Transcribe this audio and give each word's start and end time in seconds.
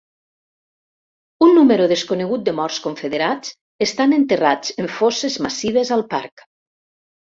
Un 1.47 1.53
número 1.57 1.85
desconegut 1.91 2.49
de 2.49 2.55
morts 2.61 2.81
confederats 2.87 3.55
estan 3.91 4.19
enterrats 4.21 4.77
en 4.85 4.93
fosses 4.99 5.41
massives 5.49 5.97
al 6.01 6.09
parc. 6.19 6.51